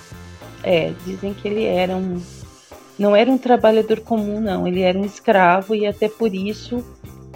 [0.63, 2.21] É, dizem que ele era um.
[2.99, 4.67] Não era um trabalhador comum, não.
[4.67, 6.85] Ele era um escravo e até por isso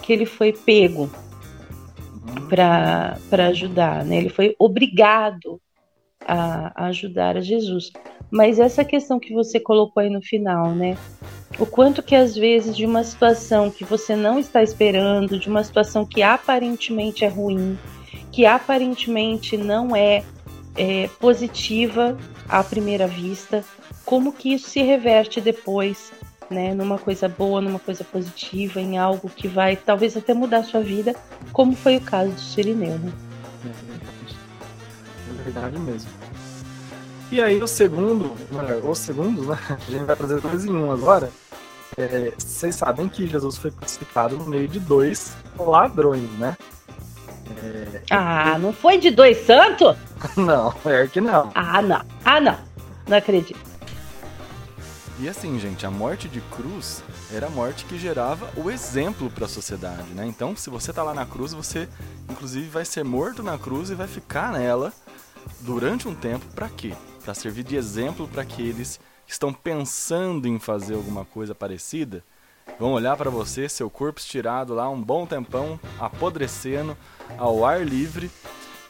[0.02, 1.08] que ele foi pego
[2.28, 2.48] uhum.
[2.48, 4.16] para ajudar, né?
[4.16, 5.60] Ele foi obrigado
[6.26, 7.92] a, a ajudar a Jesus.
[8.30, 10.96] Mas essa questão que você colocou aí no final, né?
[11.58, 15.62] O quanto que às vezes de uma situação que você não está esperando, de uma
[15.62, 17.78] situação que aparentemente é ruim,
[18.32, 20.24] que aparentemente não é,
[20.74, 22.16] é positiva
[22.48, 23.64] à primeira vista,
[24.04, 26.10] como que isso se reverte depois
[26.50, 30.64] né, numa coisa boa, numa coisa positiva, em algo que vai talvez até mudar a
[30.64, 31.14] sua vida,
[31.52, 33.12] como foi o caso do Sirineu, né?
[35.28, 36.10] É verdade mesmo.
[37.30, 38.34] E aí o segundo,
[38.86, 39.58] os segundos, né?
[39.70, 41.30] A gente vai fazer dois em um agora.
[41.96, 46.56] É, vocês sabem que Jesus foi crucificado no meio de dois ladrões, né?
[47.62, 48.02] É...
[48.10, 49.96] Ah, não foi de dois santos?
[50.36, 51.50] não, é que não.
[51.54, 52.04] Ah, não.
[52.24, 52.58] Ah, não.
[53.06, 53.72] Não acredito.
[55.18, 59.44] E assim, gente, a morte de cruz era a morte que gerava o exemplo para
[59.44, 60.26] a sociedade, né?
[60.26, 61.88] Então, se você tá lá na cruz, você
[62.28, 64.92] inclusive vai ser morto na cruz e vai ficar nela
[65.60, 66.92] durante um tempo para quê?
[67.22, 72.24] Para servir de exemplo para aqueles que estão pensando em fazer alguma coisa parecida.
[72.78, 76.96] Vão olhar para você, seu corpo estirado lá um bom tempão, apodrecendo
[77.38, 78.30] ao ar livre,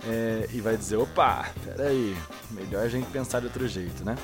[0.07, 2.17] é, e vai dizer: opa, peraí,
[2.51, 4.17] melhor a gente pensar de outro jeito, né?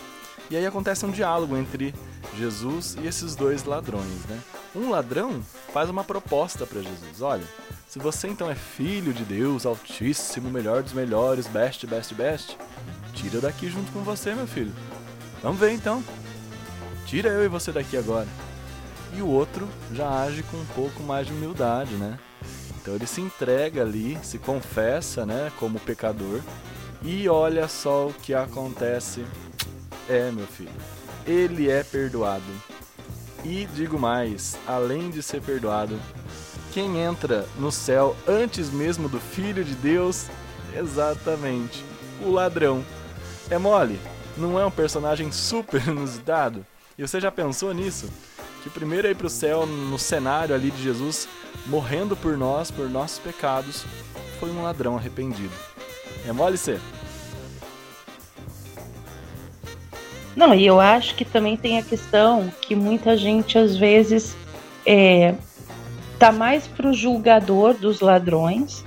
[0.50, 1.94] E aí acontece um diálogo entre
[2.36, 4.40] Jesus e esses dois ladrões, né?
[4.74, 7.44] Um ladrão faz uma proposta para Jesus: olha,
[7.86, 12.56] se você então é filho de Deus, altíssimo, melhor dos melhores, best, best, best,
[13.12, 14.72] tira daqui junto com você, meu filho.
[15.42, 16.02] Vamos ver então.
[17.06, 18.26] Tira eu e você daqui agora.
[19.14, 22.18] E o outro já age com um pouco mais de humildade, né?
[22.88, 26.40] Então ele se entrega ali, se confessa, né, como pecador.
[27.02, 29.26] E olha só o que acontece
[30.08, 30.72] é, meu filho.
[31.26, 32.42] Ele é perdoado.
[33.44, 36.00] E digo mais, além de ser perdoado,
[36.72, 40.24] quem entra no céu antes mesmo do Filho de Deus?
[40.74, 41.84] Exatamente,
[42.22, 42.82] o ladrão.
[43.50, 44.00] É mole?
[44.34, 46.64] Não é um personagem super inusitado?
[46.96, 48.08] E você já pensou nisso?
[48.62, 51.28] Que o primeiro a ir pro céu no cenário ali de Jesus
[51.68, 53.84] morrendo por nós, por nossos pecados,
[54.40, 55.52] foi um ladrão arrependido.
[56.26, 56.80] É mole ser?
[60.34, 64.36] Não, e eu acho que também tem a questão que muita gente às vezes
[64.86, 65.34] é,
[66.18, 68.84] tá mais pro julgador dos ladrões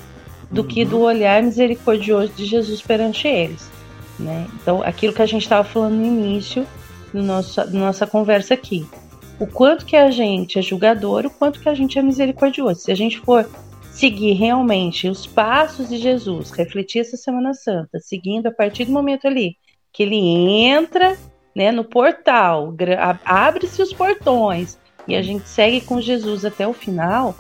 [0.50, 0.68] do uhum.
[0.68, 3.70] que do olhar misericordioso de Jesus perante eles.
[4.18, 4.48] Né?
[4.56, 6.66] Então, aquilo que a gente estava falando no início
[7.14, 8.88] do nosso, da nossa conversa aqui.
[9.42, 12.82] O quanto que a gente é julgador, o quanto que a gente é misericordioso.
[12.82, 13.50] Se a gente for
[13.92, 19.26] seguir realmente os passos de Jesus, refletir essa Semana Santa, seguindo a partir do momento
[19.26, 19.58] ali
[19.92, 21.18] que ele entra
[21.56, 22.72] né, no portal,
[23.26, 24.78] abre-se os portões
[25.08, 27.36] e a gente segue com Jesus até o final,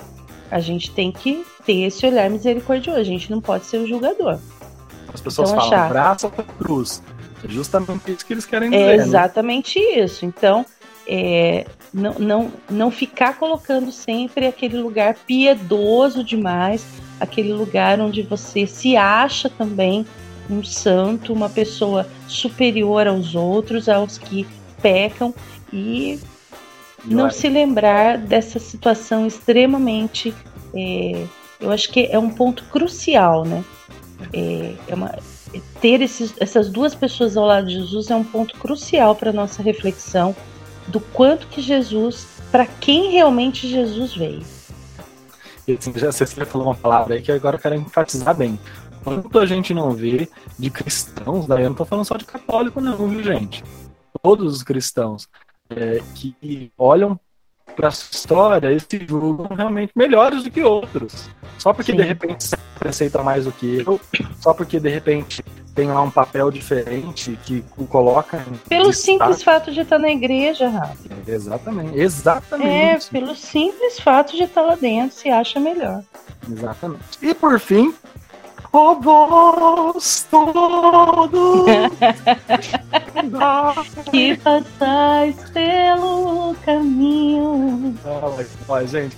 [0.49, 4.39] a gente tem que ter esse olhar misericordioso, a gente não pode ser o julgador.
[5.13, 5.89] As pessoas então, falam achar...
[5.89, 7.03] braço cruz.
[7.43, 8.81] É justamente isso que eles querem dizer.
[8.81, 9.03] É né?
[9.03, 9.99] exatamente né?
[9.99, 10.25] isso.
[10.25, 10.65] Então,
[11.07, 16.85] é, não, não, não ficar colocando sempre aquele lugar piedoso demais,
[17.19, 20.05] aquele lugar onde você se acha também
[20.49, 24.47] um santo, uma pessoa superior aos outros, aos que
[24.81, 25.33] pecam
[25.71, 26.19] e
[27.05, 30.33] não se lembrar dessa situação extremamente.
[30.73, 31.25] É,
[31.59, 33.63] eu acho que é um ponto crucial, né?
[34.33, 35.09] É, é uma,
[35.53, 39.31] é ter esses, essas duas pessoas ao lado de Jesus é um ponto crucial para
[39.31, 40.35] nossa reflexão
[40.91, 44.43] do quanto que Jesus, para quem realmente Jesus veio.
[45.77, 48.60] Assim, já você falou uma palavra aí que agora eu quero enfatizar bem
[49.04, 52.80] quanto a gente não vê de cristãos, daí eu não tô falando só de católico,
[52.80, 53.63] não, viu, gente?
[54.21, 55.27] Todos os cristãos
[55.69, 57.19] é, que olham
[57.75, 61.30] para a história e se julgam realmente melhores do que outros.
[61.58, 61.97] Só porque Sim.
[61.97, 63.99] de repente você aceita mais do que eu,
[64.39, 68.45] só porque de repente tem lá um papel diferente que o coloca.
[68.67, 70.97] Pelo simples fato de estar na igreja, Rafa.
[71.27, 72.69] Exatamente, exatamente.
[72.69, 76.03] É, pelo simples fato de estar lá dentro, se acha melhor.
[76.49, 77.03] Exatamente.
[77.21, 77.93] E por fim,
[78.71, 81.65] Vós todos
[84.10, 87.93] que passais pelo caminho.
[88.05, 89.17] Ah, mas, gente,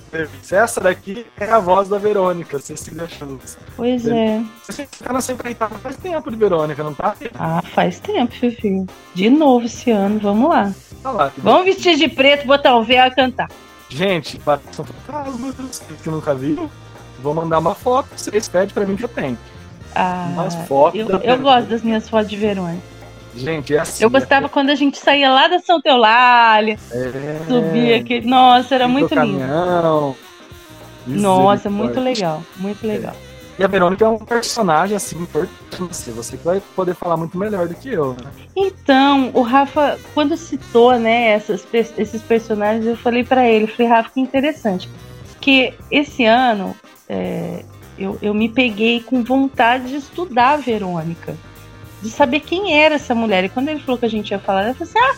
[0.51, 3.55] essa daqui é a voz da Verônica, Cecília Schultz.
[3.75, 4.41] Pois é.
[4.65, 7.15] Você tá na empreitada faz tempo de Verônica, não tá?
[7.35, 8.87] Ah, faz tempo, Fifi.
[9.13, 10.73] De novo esse ano, vamos lá.
[11.03, 13.51] Tá lá vamos vestir de preto, botar o véu e cantar.
[13.87, 15.53] Gente, São Fantasma,
[16.01, 16.71] que nunca viu.
[17.23, 19.37] Vou mandar uma foto, vocês pedem pra mim que eu tenho.
[19.95, 20.99] Ah, Umas fotos.
[20.99, 22.79] Eu, eu gosto das minhas fotos de verões.
[23.33, 24.03] Gente, é assim.
[24.03, 24.49] Eu gostava é...
[24.49, 27.39] quando a gente saía lá da São Eulália, é...
[27.47, 28.27] subia aquele.
[28.27, 29.39] Nossa, era muito lindo.
[31.07, 33.15] Nossa, muito legal, muito legal.
[33.57, 36.11] E a Verônica é um personagem assim importante.
[36.11, 38.13] Você que vai poder falar muito melhor do que eu.
[38.13, 38.31] Né?
[38.55, 44.09] Então, o Rafa, quando citou, né, essas, esses personagens, eu falei para ele, falei, Rafa,
[44.09, 44.89] que interessante,
[45.39, 46.75] que esse ano
[47.09, 47.63] é,
[47.97, 51.35] eu, eu me peguei com vontade de estudar a Verônica,
[52.01, 53.43] de saber quem era essa mulher.
[53.43, 55.15] E quando ele falou que a gente ia falar, eu falei assim: ah,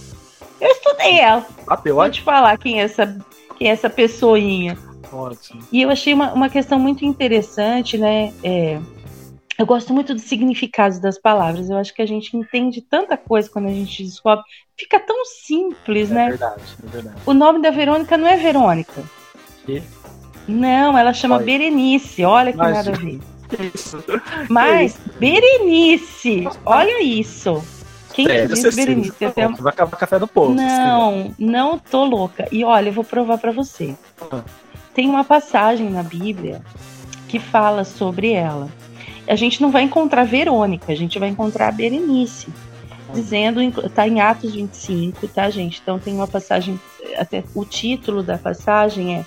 [0.61, 1.45] eu estudo botei ela.
[1.65, 3.17] Bateu, Vou te falar quem é essa,
[3.57, 4.77] quem é essa pessoinha.
[5.11, 5.61] Ótimo.
[5.71, 8.33] E eu achei uma, uma questão muito interessante, né?
[8.43, 8.79] É,
[9.57, 11.69] eu gosto muito dos significados das palavras.
[11.69, 14.43] Eu acho que a gente entende tanta coisa quando a gente descobre.
[14.77, 16.29] Fica tão simples, É né?
[16.29, 17.17] verdade, é verdade.
[17.25, 19.03] O nome da Verônica não é Verônica.
[19.65, 19.81] Que?
[20.47, 21.39] Não, ela chama.
[21.39, 22.23] Berenice.
[22.23, 23.19] Olha que Mas, nada a ver.
[23.73, 24.03] Isso.
[24.49, 27.63] Mas, Berenice, olha isso.
[28.13, 29.11] Quem Sério, disse Berenice?
[29.19, 29.25] sim.
[29.25, 30.53] Até- Vai acabar o café do povo.
[30.53, 32.47] Não, não tô louca.
[32.51, 33.93] E olha, eu vou provar pra você.
[34.31, 34.41] Ah.
[34.93, 36.61] Tem uma passagem na Bíblia
[37.27, 38.69] que fala sobre ela.
[39.27, 42.47] A gente não vai encontrar Verônica, a gente vai encontrar Berenice.
[43.13, 45.79] Dizendo, tá em Atos 25, tá, gente?
[45.81, 46.79] Então tem uma passagem,
[47.17, 49.25] até o título da passagem é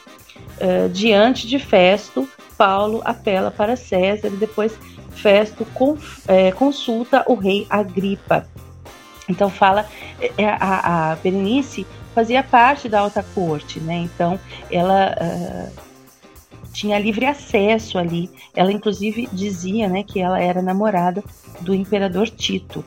[0.61, 4.79] eh, Diante de Festo, Paulo apela para César e depois
[5.11, 8.47] Festo conf- eh, consulta o rei Agripa.
[9.29, 9.87] Então fala,
[10.21, 13.97] eh, a, a Berenice fazia parte da alta corte, né?
[13.97, 14.41] Então
[14.71, 15.69] ela ah,
[16.73, 18.31] tinha livre acesso ali.
[18.55, 21.23] Ela inclusive dizia, né, que ela era namorada
[21.61, 22.85] do imperador Tito.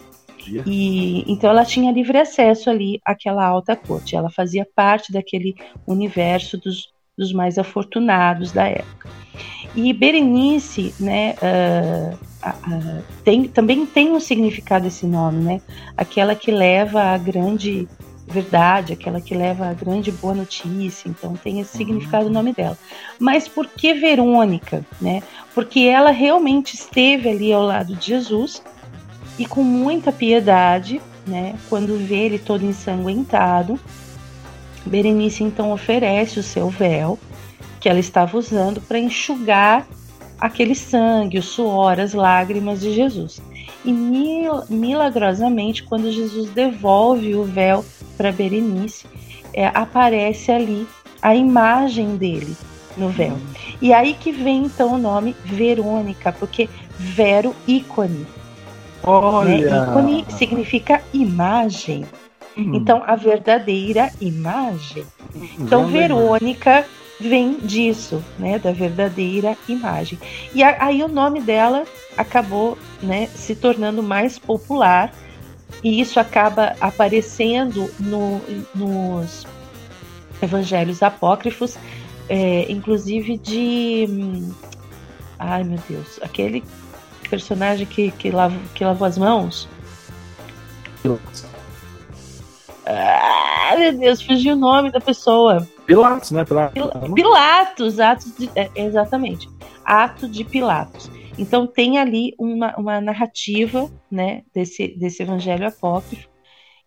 [0.65, 4.15] E então ela tinha livre acesso ali àquela alta corte.
[4.15, 5.55] Ela fazia parte daquele
[5.85, 9.09] universo dos, dos mais afortunados da época.
[9.75, 11.35] E Berenice, né,
[12.43, 15.61] ah, ah, tem, também tem um significado esse nome, né?
[15.95, 17.87] Aquela que leva a grande
[18.27, 21.07] verdade, aquela que leva a grande boa notícia.
[21.07, 22.77] Então tem esse significado o nome dela.
[23.19, 25.21] Mas por que Verônica, né?
[25.53, 28.63] Porque ela realmente esteve ali ao lado de Jesus
[29.37, 31.55] e com muita piedade, né?
[31.69, 33.79] Quando vê ele todo ensanguentado,
[34.85, 37.19] Berenice então oferece o seu véu
[37.79, 39.87] que ela estava usando para enxugar
[40.39, 43.41] aquele sangue, o suor, as lágrimas de Jesus.
[43.83, 47.83] E mil- milagrosamente, quando Jesus devolve o véu
[48.17, 49.05] para Berenice,
[49.53, 50.87] é, aparece ali
[51.21, 52.55] a imagem dele
[52.97, 53.37] no véu.
[53.81, 58.19] E aí que vem então o nome Verônica, porque Vero ícone.
[58.19, 58.25] Né?
[59.03, 59.87] Olha.
[59.89, 62.05] Ícone significa imagem.
[62.57, 65.05] Hum, Então, a verdadeira imagem.
[65.59, 65.87] Então.
[65.87, 66.85] Verônica
[67.19, 70.17] vem disso, né, da verdadeira imagem.
[70.55, 71.83] E aí o nome dela
[72.17, 75.13] acabou, né, se tornando mais popular
[75.83, 78.41] e isso acaba aparecendo no-
[78.73, 79.45] nos
[80.41, 81.77] evangelhos apócrifos,
[82.27, 84.51] é, inclusive de, hum,
[85.37, 86.63] ai meu Deus, aquele
[87.29, 89.69] personagem que que, lava, que lavou as mãos.
[92.85, 95.67] Ah, meu Deus, fugiu o nome da pessoa.
[95.85, 96.43] Pilatos, né?
[96.43, 96.73] Pilatos.
[96.73, 99.47] Pil- Pilatos, Atos de, é, exatamente,
[99.85, 101.09] Ato de Pilatos.
[101.37, 106.29] Então tem ali uma, uma narrativa, né, desse, desse evangelho apócrifo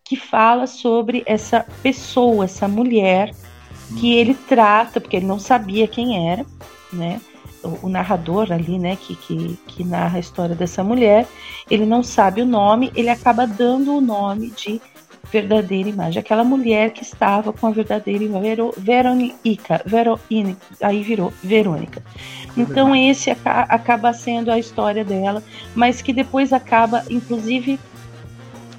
[0.04, 3.30] que fala sobre essa pessoa, essa mulher
[3.98, 6.44] que ele trata, porque ele não sabia quem era,
[6.92, 7.20] né?
[7.62, 11.26] O, o narrador ali, né, que, que, que narra a história dessa mulher,
[11.70, 14.80] ele não sabe o nome, ele acaba dando o nome de
[15.30, 16.20] verdadeira imagem.
[16.20, 18.42] Aquela mulher que estava com a verdadeira imagem.
[18.42, 22.02] Vero, Veronica, Veronica, aí virou Verônica.
[22.56, 25.42] Então esse aca- acaba sendo a história dela,
[25.74, 27.78] mas que depois acaba, inclusive,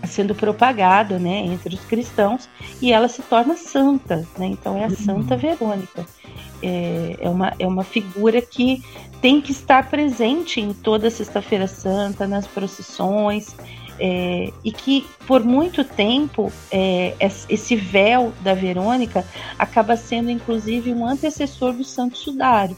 [0.07, 2.47] sendo propagada, né, entre os cristãos,
[2.81, 4.47] e ela se torna santa, né?
[4.47, 6.05] Então é a Santa Verônica.
[6.61, 8.83] É, é, uma, é uma figura que
[9.21, 13.55] tem que estar presente em toda Sexta-feira Santa, nas procissões,
[13.99, 19.25] é, e que por muito tempo é, es- esse véu da Verônica
[19.57, 22.77] acaba sendo inclusive um antecessor do Santo Sudário.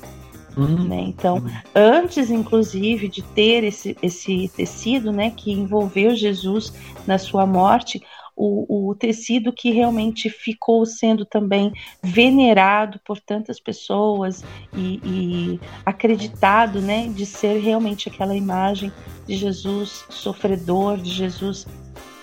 [0.55, 1.01] Hum, Né?
[1.01, 1.43] Então,
[1.75, 6.73] antes, inclusive, de ter esse, esse tecido né, que envolveu Jesus
[7.05, 8.01] na sua morte,
[8.37, 11.73] o, o tecido que realmente ficou sendo também
[12.03, 14.43] venerado por tantas pessoas
[14.75, 18.93] e, e acreditado né, de ser realmente aquela imagem
[19.25, 21.65] de Jesus sofredor, de Jesus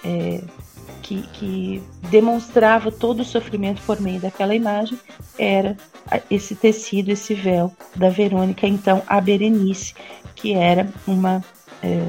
[0.05, 0.41] é,
[1.03, 4.97] que, que demonstrava todo o sofrimento por meio daquela imagem,
[5.37, 5.77] era
[6.31, 9.95] esse tecido, esse véu da Verônica, então a Berenice,
[10.37, 11.45] que era uma
[11.83, 12.01] é,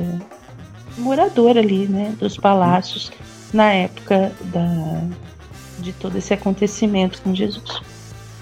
[0.97, 3.11] moradora ali, né, dos palácios
[3.55, 5.01] na época da,
[5.79, 7.81] de todo esse acontecimento com Jesus.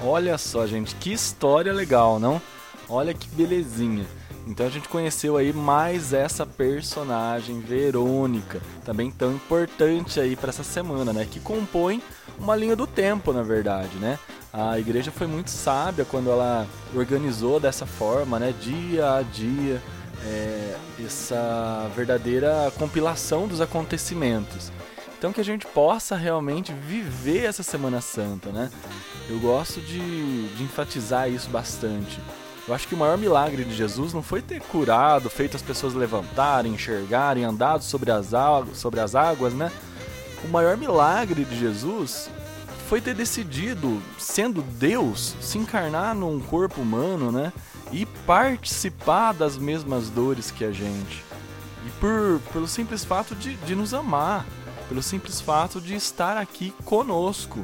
[0.01, 2.41] Olha só, gente, que história legal, não?
[2.89, 4.05] Olha que belezinha.
[4.45, 10.63] Então a gente conheceu aí mais essa personagem, Verônica, também tão importante aí para essa
[10.63, 11.25] semana, né?
[11.29, 12.01] Que compõe
[12.37, 14.19] uma linha do tempo, na verdade, né?
[14.51, 18.53] A igreja foi muito sábia quando ela organizou dessa forma, né?
[18.59, 19.81] Dia a dia,
[20.25, 24.71] é, essa verdadeira compilação dos acontecimentos.
[25.23, 28.69] Então que a gente possa realmente viver essa Semana Santa, né?
[29.29, 32.19] Eu gosto de, de enfatizar isso bastante.
[32.67, 35.93] Eu acho que o maior milagre de Jesus não foi ter curado, feito as pessoas
[35.93, 38.31] levantarem, enxergarem, andado sobre as,
[38.73, 39.71] sobre as águas, né?
[40.43, 42.29] O maior milagre de Jesus
[42.89, 47.53] foi ter decidido, sendo Deus, se encarnar num corpo humano, né?
[47.93, 51.23] E participar das mesmas dores que a gente.
[51.87, 54.45] E por, pelo simples fato de, de nos amar,
[54.87, 57.63] pelo simples fato de estar aqui conosco.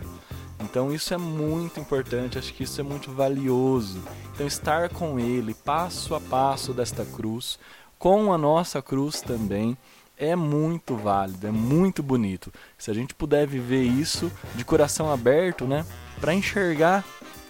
[0.60, 4.02] Então isso é muito importante, acho que isso é muito valioso.
[4.34, 7.58] Então estar com Ele passo a passo desta cruz,
[7.98, 9.78] com a nossa cruz também,
[10.18, 12.52] é muito válido, é muito bonito.
[12.78, 15.86] Se a gente puder viver isso de coração aberto, né,
[16.20, 17.06] para enxergar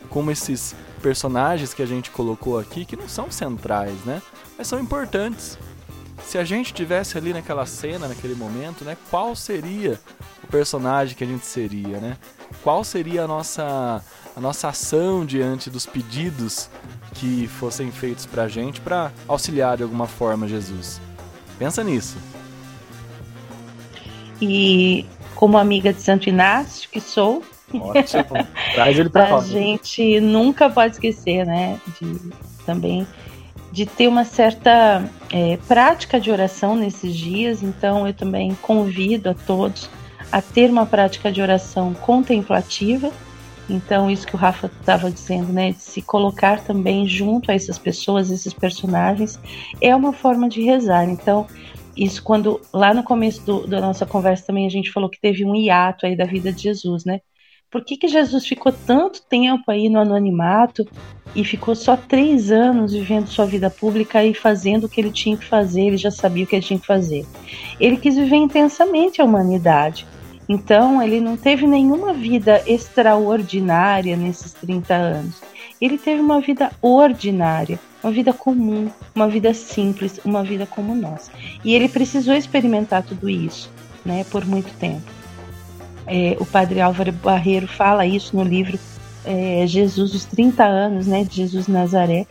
[0.09, 4.21] como esses personagens que a gente colocou aqui, que não são centrais, né,
[4.57, 5.57] mas são importantes.
[6.23, 9.99] Se a gente tivesse ali naquela cena, naquele momento, né, qual seria
[10.43, 12.17] o personagem que a gente seria, né?
[12.63, 14.03] Qual seria a nossa
[14.35, 16.69] a nossa ação diante dos pedidos
[17.15, 21.01] que fossem feitos pra gente para auxiliar de alguma forma Jesus?
[21.57, 22.17] Pensa nisso.
[24.41, 25.05] E
[25.35, 28.47] como amiga de Santo Inácio que sou, Ótimo.
[28.73, 31.79] Traz ele pra a gente nunca pode esquecer, né?
[31.99, 32.31] De
[32.65, 33.07] também
[33.79, 37.63] de ter uma certa é, prática de oração nesses dias.
[37.63, 39.89] Então eu também convido a todos
[40.29, 43.09] a ter uma prática de oração contemplativa.
[43.69, 47.77] Então, isso que o Rafa estava dizendo, né, de se colocar também junto a essas
[47.77, 49.39] pessoas, esses personagens,
[49.79, 51.07] é uma forma de rezar.
[51.07, 51.47] Então,
[51.95, 55.45] isso quando lá no começo do, da nossa conversa também a gente falou que teve
[55.45, 57.21] um hiato aí da vida de Jesus, né?
[57.71, 60.87] Por que, que Jesus ficou tanto tempo aí no anonimato
[61.35, 65.37] e ficou só três anos vivendo sua vida pública e fazendo o que ele tinha
[65.37, 65.81] que fazer?
[65.81, 67.27] Ele já sabia o que ele tinha que fazer.
[67.79, 70.07] Ele quis viver intensamente a humanidade.
[70.47, 75.39] Então, ele não teve nenhuma vida extraordinária nesses 30 anos.
[75.79, 81.29] Ele teve uma vida ordinária, uma vida comum, uma vida simples, uma vida como nós.
[81.63, 83.69] E ele precisou experimentar tudo isso,
[84.03, 85.18] né, por muito tempo.
[86.09, 88.79] É, o padre Álvaro Barreiro fala isso no livro
[89.25, 92.25] é, Jesus os 30 anos, né, de Jesus Nazaré,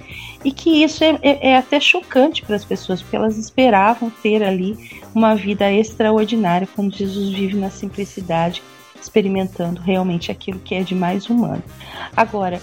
[0.45, 4.43] e que isso é, é, é até chocante para as pessoas, porque elas esperavam ter
[4.43, 4.77] ali
[5.14, 8.62] uma vida extraordinária quando Jesus vive na simplicidade,
[9.01, 11.62] experimentando realmente aquilo que é de mais humano.
[12.17, 12.61] Agora,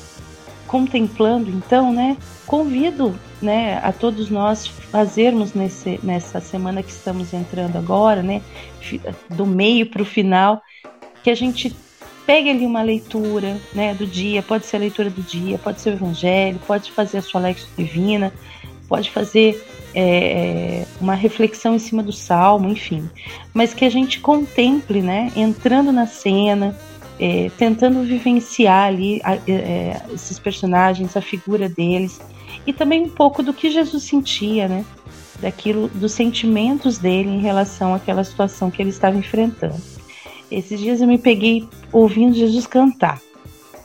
[0.68, 7.78] contemplando então, né, convido, né, a todos nós fazermos nesse, nessa semana que estamos entrando
[7.78, 8.42] agora, né,
[9.30, 10.62] do meio para o final,
[11.26, 11.76] que a gente
[12.24, 15.90] pegue ali uma leitura né, do dia, pode ser a leitura do dia, pode ser
[15.90, 18.32] o evangelho, pode fazer a sua Lexo Divina,
[18.88, 23.10] pode fazer é, é, uma reflexão em cima do salmo, enfim.
[23.56, 26.78] Mas que a gente contemple, né, entrando na cena,
[27.20, 32.22] é, tentando vivenciar ali a, é, esses personagens, a figura deles,
[32.68, 34.86] e também um pouco do que Jesus sentia, né?
[35.40, 39.95] Daquilo, dos sentimentos dele em relação àquela situação que ele estava enfrentando.
[40.52, 43.22] Esses dias eu me peguei ouvindo Jesus cantar.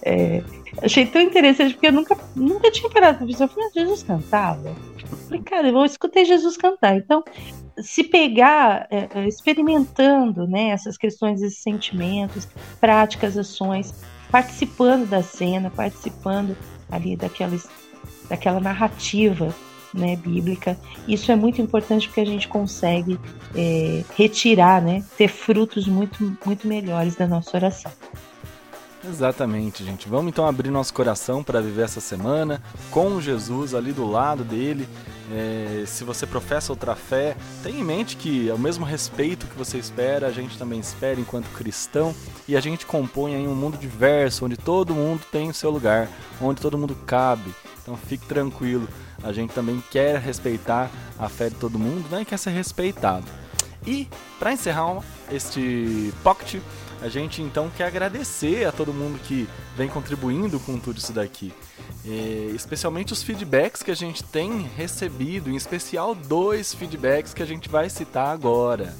[0.02, 0.42] É,
[0.82, 3.44] achei tão interessante, porque eu nunca, nunca tinha parado para pensar.
[3.44, 4.68] Eu falei, ah, Jesus cantava?
[4.68, 6.96] Eu falei, cara, eu escutei Jesus cantar.
[6.96, 7.24] Então,
[7.78, 12.46] se pegar, é, é, experimentando né, essas questões, esses sentimentos,
[12.80, 13.94] práticas, ações,
[14.30, 16.56] participando da cena, participando
[16.90, 17.68] ali daquelas,
[18.28, 19.54] daquela narrativa
[19.92, 20.78] né, bíblica.
[21.06, 23.18] Isso é muito importante porque a gente consegue
[23.54, 27.92] é, retirar, né, ter frutos muito, muito melhores da nossa oração.
[29.02, 30.08] Exatamente, gente.
[30.08, 34.86] Vamos então abrir nosso coração para viver essa semana com Jesus ali do lado dele.
[35.32, 39.56] É, se você professa outra fé, tenha em mente que é o mesmo respeito que
[39.56, 42.14] você espera, a gente também espera enquanto cristão.
[42.46, 46.08] E a gente compõe em um mundo diverso, onde todo mundo tem o seu lugar,
[46.40, 47.54] onde todo mundo cabe.
[47.82, 48.86] Então fique tranquilo
[49.22, 52.22] a gente também quer respeitar a fé de todo mundo, né?
[52.22, 53.26] E quer ser respeitado.
[53.86, 54.08] E
[54.38, 56.60] para encerrar este pocket,
[57.00, 61.52] a gente então quer agradecer a todo mundo que vem contribuindo com tudo isso daqui.
[62.04, 67.46] E, especialmente os feedbacks que a gente tem recebido, em especial dois feedbacks que a
[67.46, 68.94] gente vai citar agora.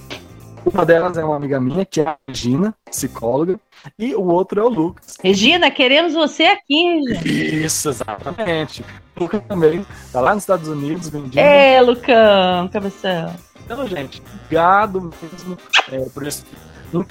[0.65, 3.59] Uma delas é uma amiga minha, que é a Regina, psicóloga,
[3.99, 5.17] e o outro é o Lucas.
[5.23, 7.67] Regina, queremos você aqui, Regina.
[7.67, 8.85] Isso, exatamente.
[9.21, 11.39] O Lucas também tá lá nos Estados Unidos vendendo.
[11.39, 13.35] É, Lucão, cabeção.
[13.63, 15.59] Então, gente, obrigado mesmo
[15.93, 16.43] é, por esse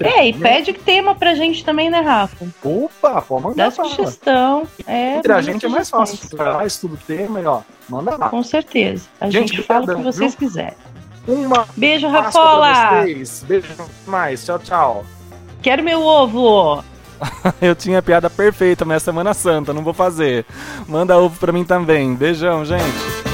[0.02, 2.46] é, e pede tema pra gente também, né, Rafa?
[2.64, 3.70] Opa, pode mandar.
[3.70, 4.68] Dá sugestão.
[4.86, 6.18] É, Entre a gente é mais fácil.
[6.30, 8.28] Traz tudo tema e ó, manda lá.
[8.28, 9.08] Com certeza.
[9.22, 10.48] A gente, gente fala o que vocês viu?
[10.48, 10.76] quiserem.
[11.26, 13.04] Uma Beijo, Rafola!
[13.04, 13.46] vocês.
[13.48, 13.68] Beijo
[14.06, 14.46] mais.
[14.46, 15.06] Tchau, tchau.
[15.62, 16.84] Quero meu ovo!
[17.62, 20.46] Eu tinha a piada perfeita, mas é Semana Santa, não vou fazer.
[20.88, 22.16] Manda ovo pra mim também.
[22.16, 23.29] Beijão, gente.